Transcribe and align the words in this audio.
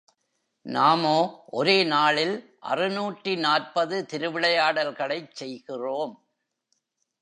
நாமோ 0.65 1.17
ஒரே 1.51 1.83
நாளில் 1.83 2.33
அறுநூற்று 2.59 3.37
நாற்பது 3.37 4.05
திருவிளையாடல்களைச் 4.11 5.33
செய்கிறோம். 5.33 6.15